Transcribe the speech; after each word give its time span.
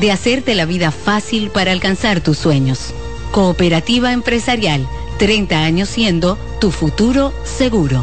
de 0.00 0.10
hacerte 0.10 0.54
la 0.54 0.64
vida 0.64 0.90
fácil 0.90 1.50
para 1.50 1.72
alcanzar 1.72 2.20
tus 2.20 2.38
sueños. 2.38 2.94
Cooperativa 3.32 4.12
empresarial, 4.12 4.88
30 5.18 5.62
años 5.62 5.88
siendo 5.90 6.38
tu 6.58 6.70
futuro 6.70 7.34
seguro. 7.44 8.02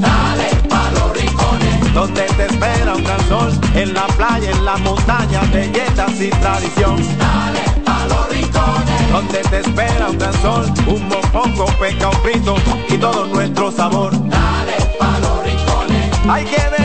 Dale 0.00 0.50
pa 0.68 0.90
los 0.90 1.16
rincones, 1.16 1.94
donde 1.94 2.22
te 2.22 2.46
espera 2.46 2.96
un 2.96 3.04
gran 3.04 3.28
sol, 3.28 3.52
en 3.74 3.94
la 3.94 4.06
playa, 4.08 4.50
en 4.50 4.64
la 4.64 4.76
montaña, 4.78 5.40
belletas 5.52 6.20
y 6.20 6.30
tradición. 6.30 6.96
Dale 7.18 7.60
pa 7.84 8.06
los 8.08 8.28
rincones, 8.30 9.12
donde 9.12 9.38
te 9.38 9.60
espera 9.60 10.10
un 10.10 10.18
gran 10.18 10.42
sol, 10.42 10.66
un 10.88 11.08
mopongo, 11.08 11.66
peca, 11.80 12.10
un 12.10 12.16
frito 12.22 12.56
y 12.88 12.98
todo 12.98 13.26
nuestro 13.26 13.70
sabor. 13.70 14.12
Dale 14.28 14.76
pa 14.98 15.18
los 15.20 15.44
rincones, 15.44 16.10
hay 16.28 16.44
que 16.44 16.77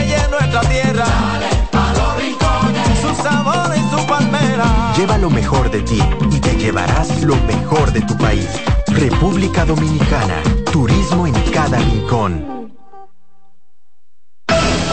Lleva 4.96 5.18
lo 5.18 5.28
mejor 5.28 5.72
de 5.72 5.82
ti 5.82 6.00
y 6.30 6.38
te 6.38 6.56
llevarás 6.56 7.22
lo 7.24 7.34
mejor 7.46 7.92
de 7.92 8.00
tu 8.02 8.16
país. 8.16 8.48
República 8.86 9.64
Dominicana, 9.64 10.40
turismo 10.70 11.26
en 11.26 11.34
cada 11.50 11.78
rincón. 11.78 12.72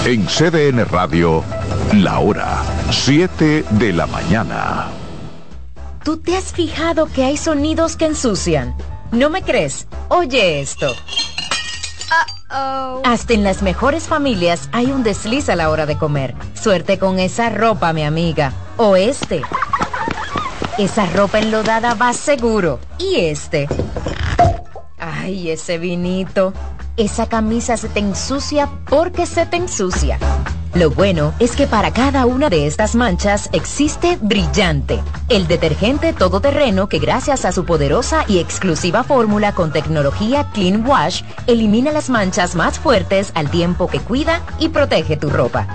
En 0.04 0.26
CDN 0.26 0.86
Radio, 0.86 1.44
la 1.94 2.18
hora 2.18 2.64
7 2.90 3.64
de 3.70 3.94
la 3.94 4.08
mañana. 4.08 4.88
¿Tú 6.04 6.18
te 6.18 6.36
has 6.36 6.52
fijado 6.52 7.06
que 7.06 7.24
hay 7.24 7.38
sonidos 7.38 7.96
que 7.96 8.08
ensucian? 8.08 8.76
¿No 9.12 9.30
me 9.30 9.44
crees? 9.44 9.88
Oye 10.10 10.62
esto. 10.62 10.88
Hasta 13.04 13.34
en 13.34 13.44
las 13.44 13.62
mejores 13.62 14.08
familias 14.08 14.68
hay 14.72 14.88
un 14.88 15.04
desliz 15.04 15.48
a 15.48 15.56
la 15.56 15.70
hora 15.70 15.86
de 15.86 15.98
comer. 15.98 16.34
Suerte 16.56 16.98
con 16.98 17.20
esa 17.20 17.50
ropa, 17.50 17.94
mi 17.94 18.04
amiga. 18.04 18.52
O 18.78 18.96
este. 18.96 19.44
Esa 20.82 21.06
ropa 21.06 21.38
enlodada 21.38 21.94
va 21.94 22.12
seguro. 22.12 22.80
Y 22.98 23.18
este. 23.18 23.68
Ay, 24.98 25.52
ese 25.52 25.78
vinito. 25.78 26.54
Esa 26.98 27.28
camisa 27.28 27.78
se 27.78 27.88
te 27.88 28.00
ensucia 28.00 28.68
porque 28.90 29.28
se 29.28 29.46
te 29.46 29.58
ensucia. 29.58 30.18
Lo 30.74 30.90
bueno 30.90 31.36
es 31.38 31.56
que 31.56 31.68
para 31.68 31.94
cada 31.94 32.26
una 32.26 32.50
de 32.50 32.66
estas 32.66 32.96
manchas 32.96 33.48
existe 33.54 34.18
Brillante, 34.20 35.00
el 35.30 35.46
detergente 35.46 36.14
todoterreno 36.14 36.90
que 36.90 36.98
gracias 36.98 37.46
a 37.46 37.52
su 37.52 37.64
poderosa 37.64 38.26
y 38.28 38.40
exclusiva 38.40 39.04
fórmula 39.04 39.54
con 39.54 39.72
tecnología 39.72 40.50
Clean 40.52 40.84
Wash 40.84 41.22
elimina 41.46 41.92
las 41.92 42.10
manchas 42.10 42.56
más 42.56 42.80
fuertes 42.80 43.32
al 43.36 43.52
tiempo 43.52 43.86
que 43.86 44.00
cuida 44.00 44.42
y 44.58 44.70
protege 44.70 45.16
tu 45.16 45.30
ropa. 45.30 45.68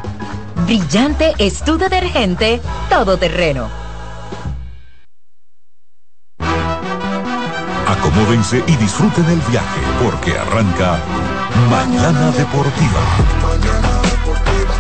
Brillante 0.67 1.33
es 1.39 1.63
tu 1.63 1.79
detergente 1.79 2.61
todoterreno. 2.91 3.86
Acomódense 7.99 8.63
y 8.67 8.77
disfruten 8.77 9.25
el 9.27 9.41
viaje 9.51 9.81
porque 10.03 10.39
arranca 10.39 10.99
Mañana 11.71 12.31
Deportiva. 12.33 13.01
Mañana 13.43 14.01
deportiva. 14.03 14.75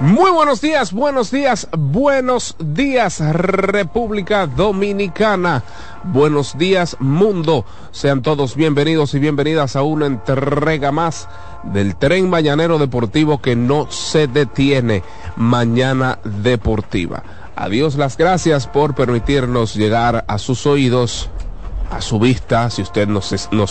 Muy 0.00 0.30
buenos 0.32 0.60
días, 0.60 0.92
buenos 0.92 1.30
días, 1.30 1.68
buenos 1.76 2.56
días 2.58 3.20
República 3.20 4.46
Dominicana. 4.46 5.62
Buenos 6.04 6.56
días 6.58 6.96
mundo. 6.98 7.64
Sean 7.90 8.22
todos 8.22 8.56
bienvenidos 8.56 9.14
y 9.14 9.18
bienvenidas 9.18 9.76
a 9.76 9.82
una 9.82 10.06
entrega 10.06 10.90
más 10.92 11.28
del 11.62 11.94
tren 11.96 12.30
mañanero 12.30 12.78
deportivo 12.78 13.40
que 13.40 13.54
no 13.54 13.90
se 13.90 14.26
detiene. 14.26 15.02
Mañana 15.36 16.18
deportiva. 16.24 17.22
Adiós 17.60 17.96
las 17.96 18.16
gracias 18.16 18.66
por 18.66 18.94
permitirnos 18.94 19.74
llegar 19.74 20.24
a 20.26 20.38
sus 20.38 20.64
oídos, 20.64 21.28
a 21.90 22.00
su 22.00 22.18
vista, 22.18 22.70
si 22.70 22.80
usted 22.80 23.06
nos, 23.06 23.52
nos 23.52 23.68